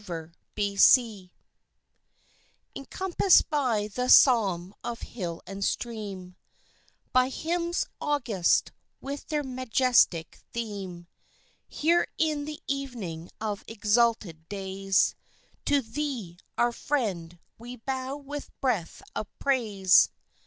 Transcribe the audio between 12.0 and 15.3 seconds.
in the evening of exalted days